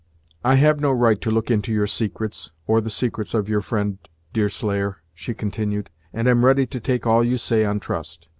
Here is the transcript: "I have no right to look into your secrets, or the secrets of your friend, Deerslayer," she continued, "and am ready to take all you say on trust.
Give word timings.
"I 0.43 0.55
have 0.55 0.79
no 0.79 0.91
right 0.91 1.21
to 1.21 1.29
look 1.29 1.51
into 1.51 1.71
your 1.71 1.85
secrets, 1.85 2.53
or 2.65 2.81
the 2.81 2.89
secrets 2.89 3.35
of 3.35 3.47
your 3.47 3.61
friend, 3.61 3.99
Deerslayer," 4.33 5.03
she 5.13 5.35
continued, 5.35 5.91
"and 6.11 6.27
am 6.27 6.43
ready 6.43 6.65
to 6.65 6.79
take 6.79 7.05
all 7.05 7.23
you 7.23 7.37
say 7.37 7.65
on 7.65 7.79
trust. 7.79 8.27